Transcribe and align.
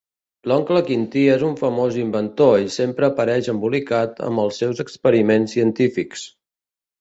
L'Oncle 0.51 0.79
Quintí 0.85 1.25
és 1.33 1.43
un 1.47 1.51
famós 1.59 1.99
inventor 2.03 2.53
i 2.61 2.71
sempre 2.77 3.09
apareix 3.09 3.51
embolicat 3.53 4.23
amb 4.31 4.43
els 4.45 4.59
seus 4.63 4.83
experiments 4.87 5.55
científics. 5.59 6.27